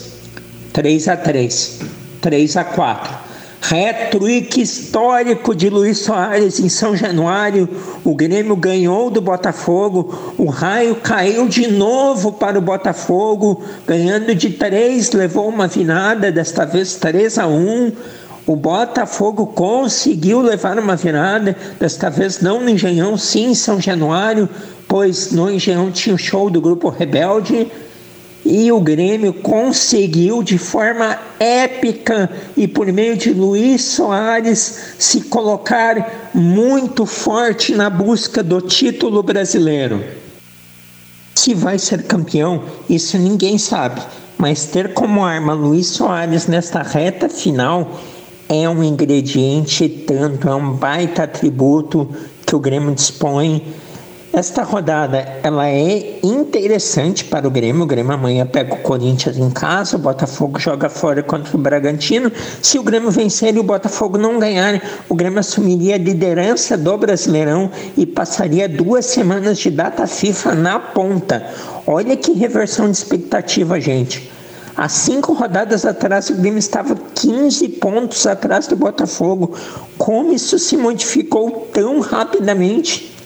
[0.72, 1.80] 3 a 3,
[2.20, 3.19] 3 a 4.
[3.62, 7.68] Hat-trick histórico de Luiz Soares em São Januário.
[8.02, 10.34] O Grêmio ganhou do Botafogo.
[10.38, 16.64] O raio caiu de novo para o Botafogo, ganhando de três, levou uma virada, desta
[16.64, 17.92] vez 3 a 1.
[18.46, 24.48] O Botafogo conseguiu levar uma virada, desta vez não no Engenhão, sim em São Januário,
[24.88, 27.70] pois no Engenhão tinha o show do grupo Rebelde
[28.44, 36.30] e o Grêmio conseguiu de forma épica e por meio de Luiz Soares se colocar
[36.34, 40.02] muito forte na busca do título brasileiro.
[41.34, 44.00] Se vai ser campeão, isso ninguém sabe,
[44.36, 48.00] mas ter como arma Luiz Soares nesta reta final
[48.48, 52.08] é um ingrediente tanto, é um baita atributo
[52.44, 53.64] que o Grêmio dispõe
[54.32, 57.82] esta rodada ela é interessante para o Grêmio.
[57.82, 62.30] O Grêmio amanhã pega o Corinthians em casa, o Botafogo joga fora contra o Bragantino.
[62.62, 66.96] Se o Grêmio vencer e o Botafogo não ganhar, o Grêmio assumiria a liderança do
[66.96, 71.44] Brasileirão e passaria duas semanas de data FIFA na ponta.
[71.84, 74.30] Olha que reversão de expectativa, gente.
[74.76, 79.56] Há cinco rodadas atrás, o Grêmio estava 15 pontos atrás do Botafogo.
[79.98, 83.19] Como isso se modificou tão rapidamente?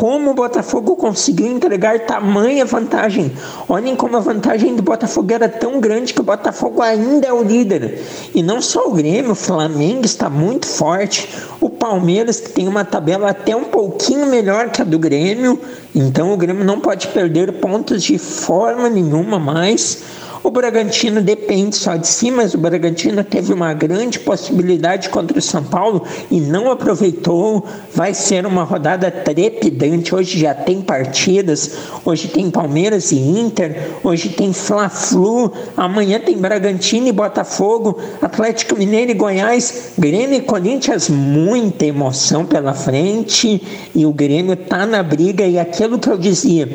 [0.00, 3.30] Como o Botafogo conseguiu entregar tamanha vantagem.
[3.68, 7.42] Olhem como a vantagem do Botafogo era tão grande que o Botafogo ainda é o
[7.42, 8.02] líder.
[8.34, 11.28] E não só o Grêmio, o Flamengo está muito forte.
[11.60, 15.60] O Palmeiras, que tem uma tabela até um pouquinho melhor que a do Grêmio.
[15.94, 20.02] Então o Grêmio não pode perder pontos de forma nenhuma mais.
[20.42, 25.42] O Bragantino depende só de si, mas o Bragantino teve uma grande possibilidade contra o
[25.42, 27.66] São Paulo e não aproveitou.
[27.94, 30.14] Vai ser uma rodada trepidante.
[30.14, 37.08] Hoje já tem partidas, hoje tem Palmeiras e Inter, hoje tem Fla-Flu, amanhã tem Bragantino
[37.08, 43.62] e Botafogo, Atlético Mineiro e Goiás, Grêmio e Corinthians, muita emoção pela frente.
[43.94, 45.44] E o Grêmio tá na briga.
[45.44, 46.66] E aquilo que eu dizia,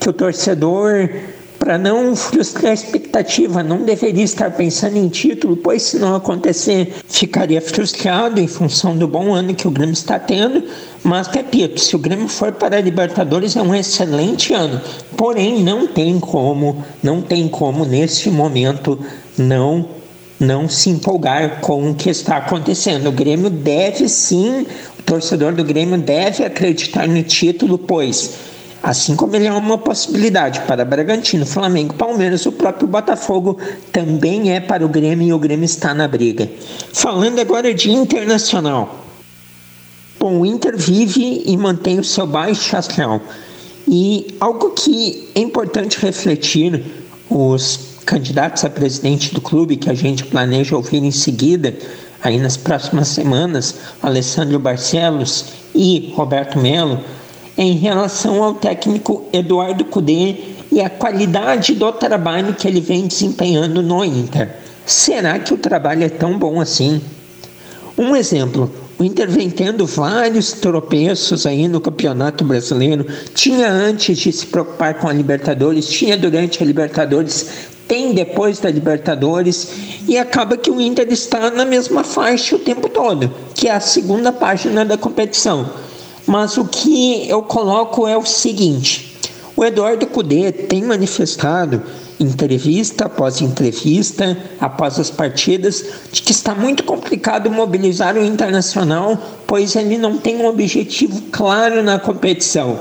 [0.00, 1.10] que o torcedor
[1.60, 6.94] para não frustrar a expectativa, não deveria estar pensando em título, pois se não acontecer,
[7.06, 10.64] ficaria frustrado em função do bom ano que o Grêmio está tendo.
[11.04, 14.80] Mas repito, se o Grêmio for para a Libertadores é um excelente ano.
[15.18, 18.98] Porém, não tem como, não tem como neste momento
[19.36, 20.00] não
[20.40, 23.08] não se empolgar com o que está acontecendo.
[23.08, 24.66] O Grêmio deve sim,
[24.98, 28.38] o torcedor do Grêmio deve acreditar no título, pois
[28.82, 33.58] Assim como ele é uma possibilidade para Bragantino, Flamengo, Palmeiras, o próprio Botafogo
[33.92, 36.50] também é para o Grêmio e o Grêmio está na briga.
[36.92, 39.04] Falando agora de internacional.
[40.18, 43.20] Bom, o Inter vive e mantém o seu baixo astral.
[43.86, 46.82] E algo que é importante refletir,
[47.28, 51.74] os candidatos a presidente do clube, que a gente planeja ouvir em seguida,
[52.22, 57.00] aí nas próximas semanas, Alessandro Barcelos e Roberto Melo,
[57.60, 60.34] em relação ao técnico Eduardo Cudê
[60.72, 64.56] e a qualidade do trabalho que ele vem desempenhando no Inter.
[64.86, 67.02] Será que o trabalho é tão bom assim?
[67.98, 73.04] Um exemplo, o Inter vem tendo vários tropeços aí no Campeonato Brasileiro.
[73.34, 78.70] Tinha antes de se preocupar com a Libertadores, tinha durante a Libertadores, tem depois da
[78.70, 83.72] Libertadores e acaba que o Inter está na mesma faixa o tempo todo, que é
[83.72, 85.89] a segunda página da competição.
[86.30, 89.16] Mas o que eu coloco é o seguinte:
[89.56, 91.82] o Eduardo Cudê tem manifestado
[92.20, 99.74] entrevista após entrevista, após as partidas, de que está muito complicado mobilizar o internacional, pois
[99.74, 102.78] ele não tem um objetivo claro na competição.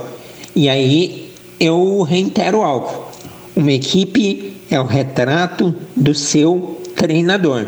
[0.55, 3.07] E aí eu reitero algo:
[3.55, 7.65] uma equipe é o retrato do seu treinador.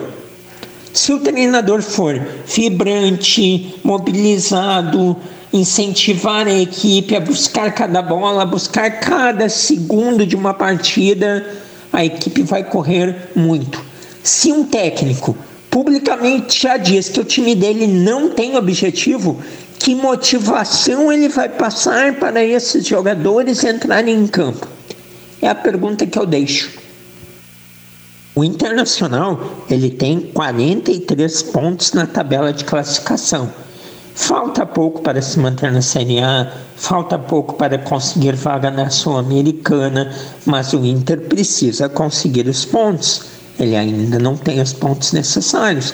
[0.93, 5.17] Se o treinador for vibrante, mobilizado,
[5.54, 11.45] incentivar a equipe a buscar cada bola, a buscar cada segundo de uma partida,
[11.91, 13.84] a equipe vai correr muito.
[14.24, 15.36] Se um técnico
[15.70, 19.41] publicamente já diz que o time dele não tem objetivo,
[19.80, 24.68] que motivação ele vai passar para esses jogadores entrarem em campo?
[25.41, 26.70] É a pergunta que eu deixo.
[28.36, 33.52] O Internacional ele tem 43 pontos na tabela de classificação.
[34.16, 40.14] Falta pouco para se manter na Série A, falta pouco para conseguir vaga na Sul-Americana,
[40.45, 43.24] mas o Inter precisa conseguir os pontos.
[43.59, 45.93] Ele ainda não tem os pontos necessários.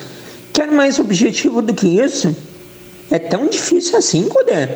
[0.51, 2.35] Quer mais objetivo do que isso?
[3.11, 4.67] É tão difícil assim, Cudê.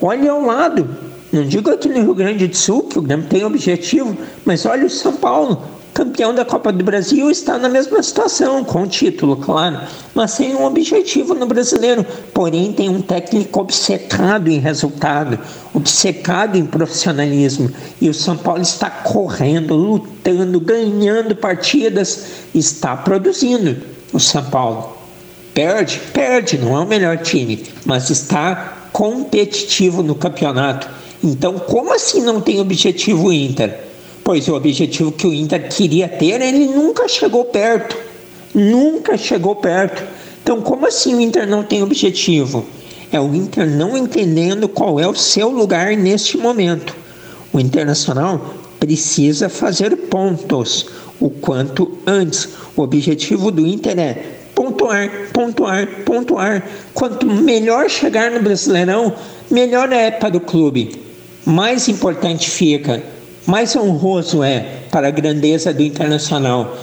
[0.00, 0.88] Olhe ao lado.
[1.32, 4.86] Não digo aqui no Rio Grande do Sul que o Grêmio tem objetivo, mas olha
[4.86, 5.62] o São Paulo
[5.94, 9.80] campeão da Copa do Brasil, está na mesma situação, com o título, claro,
[10.12, 12.04] mas sem um objetivo no brasileiro.
[12.34, 15.38] Porém, tem um técnico obcecado em resultado,
[15.72, 17.70] obcecado em profissionalismo.
[18.00, 23.76] E o São Paulo está correndo, lutando, ganhando partidas, está produzindo
[24.12, 24.98] o São Paulo.
[25.54, 30.88] Perde, perde, não é o melhor time, mas está competitivo no campeonato.
[31.22, 33.83] Então, como assim não tem objetivo Inter?
[34.24, 37.94] Pois o objetivo que o Inter queria ter, ele nunca chegou perto.
[38.54, 40.02] Nunca chegou perto.
[40.42, 42.64] Então, como assim o Inter não tem objetivo?
[43.12, 46.96] É o Inter não entendendo qual é o seu lugar neste momento.
[47.52, 50.86] O Internacional precisa fazer pontos
[51.20, 52.48] o quanto antes.
[52.74, 54.14] O objetivo do Inter é
[54.54, 56.66] pontuar, pontuar, pontuar.
[56.94, 59.12] Quanto melhor chegar no Brasileirão,
[59.50, 61.00] melhor é para o clube.
[61.44, 63.02] Mais importante fica
[63.46, 66.76] mais honroso é para a grandeza do Internacional.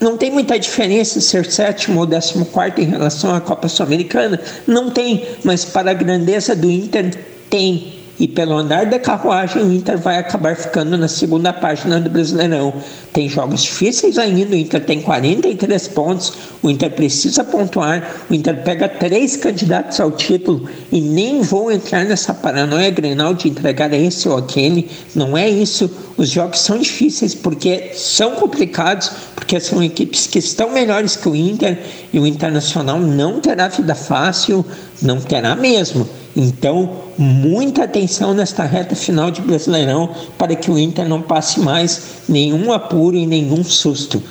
[0.00, 4.40] Não tem muita diferença ser sétimo ou décimo quarto em relação à Copa Sul-Americana?
[4.66, 7.14] Não tem, mas para a grandeza do Inter
[7.50, 12.10] tem e pelo andar da carruagem o Inter vai acabar ficando na segunda página do
[12.10, 12.74] Brasileirão.
[13.14, 18.62] Tem jogos difíceis ainda, o Inter tem 43 pontos, o Inter precisa pontuar, o Inter
[18.62, 24.28] pega três candidatos ao título e nem vou entrar nessa paranoia grenal de entregar esse
[24.28, 25.90] ou aquele, não é isso.
[26.18, 31.34] Os jogos são difíceis porque são complicados, porque são equipes que estão melhores que o
[31.34, 31.78] Inter
[32.12, 34.62] e o Internacional não terá vida fácil,
[35.00, 36.06] não terá mesmo.
[36.36, 42.02] Então, muita atenção nesta reta final de Brasileirão para que o Inter não passe mais
[42.28, 44.22] nenhum apuro e nenhum susto.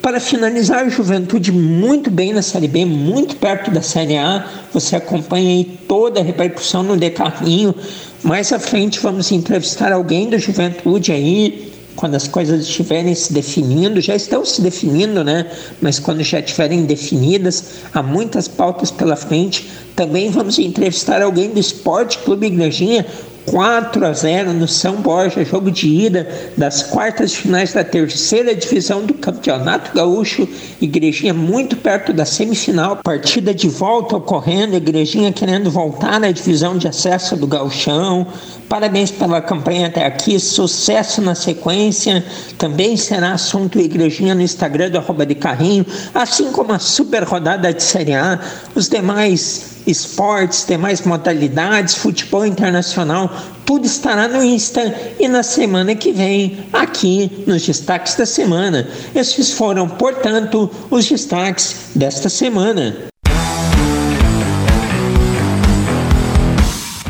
[0.00, 4.46] Para finalizar, a Juventude muito bem na Série B, muito perto da Série A.
[4.72, 7.74] Você acompanha aí toda a repercussão no Decarrinho.
[8.22, 14.00] Mais à frente vamos entrevistar alguém da Juventude aí, quando as coisas estiverem se definindo,
[14.00, 15.50] já estão se definindo, né?
[15.80, 19.70] Mas quando já estiverem definidas, há muitas pautas pela frente.
[19.94, 23.06] Também vamos entrevistar alguém do Esporte Clube Igrejinha,
[23.46, 26.26] 4 a 0 no São Borja, jogo de ida
[26.56, 30.48] das quartas de finais da terceira divisão do Campeonato Gaúcho.
[30.80, 36.88] Igrejinha muito perto da semifinal, partida de volta ocorrendo, Igrejinha querendo voltar à divisão de
[36.88, 38.26] acesso do Gauchão.
[38.68, 42.24] Parabéns pela campanha até aqui, sucesso na sequência.
[42.56, 45.84] Também será assunto Igrejinha no Instagram do arroba de carrinho,
[46.14, 48.40] assim como a super rodada de Série A,
[48.74, 53.30] os demais esportes, demais modalidades, futebol internacional,
[53.64, 58.88] tudo estará no Insta e na semana que vem, aqui nos destaques da semana.
[59.14, 63.13] Esses foram, portanto, os destaques desta semana.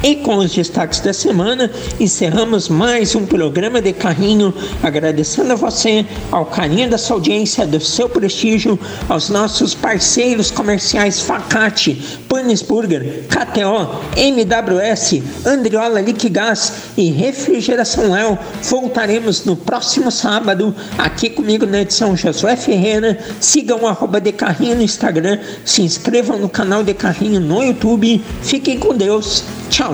[0.04, 4.52] E com os destaques da semana, encerramos mais um programa de carrinho,
[4.82, 8.78] agradecendo a você, ao carinho da sua audiência, do seu prestígio,
[9.08, 18.38] aos nossos parceiros comerciais Facate, Panis Burger, KTO, MWS, Andriola Liquigás e Refrigeração Léo.
[18.62, 23.18] Voltaremos no próximo sábado, aqui comigo na edição Josué Ferreira.
[23.40, 28.22] Sigam o arroba de carrinho no Instagram, se inscrevam no canal de carrinho no YouTube.
[28.42, 29.42] Fiquem com Deus.
[29.70, 29.93] Tchau.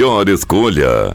[0.00, 1.14] melhor escolha.